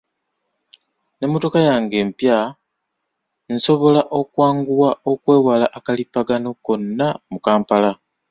N'emmotoka 1.17 1.59
yange 1.67 1.95
empya, 2.03 2.37
nsobola 3.53 4.01
okwanguwa 4.19 4.89
okwewala 5.11 5.65
akalipagano 5.77 6.49
konna 6.65 7.07
mu 7.31 7.37
Kampala. 7.45 7.91